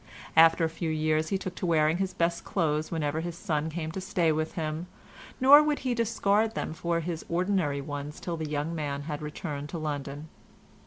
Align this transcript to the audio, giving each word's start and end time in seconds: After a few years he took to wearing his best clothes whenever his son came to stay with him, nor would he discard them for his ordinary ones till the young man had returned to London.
After 0.35 0.63
a 0.63 0.67
few 0.67 0.89
years 0.89 1.27
he 1.29 1.37
took 1.37 1.53
to 1.57 1.67
wearing 1.67 1.97
his 1.97 2.11
best 2.11 2.43
clothes 2.43 2.89
whenever 2.89 3.19
his 3.19 3.37
son 3.37 3.69
came 3.69 3.91
to 3.91 4.01
stay 4.01 4.31
with 4.31 4.53
him, 4.53 4.87
nor 5.39 5.61
would 5.61 5.77
he 5.85 5.93
discard 5.93 6.55
them 6.55 6.73
for 6.73 7.01
his 7.01 7.23
ordinary 7.29 7.81
ones 7.81 8.19
till 8.19 8.35
the 8.35 8.49
young 8.49 8.73
man 8.73 9.03
had 9.03 9.21
returned 9.21 9.69
to 9.69 9.77
London. 9.77 10.27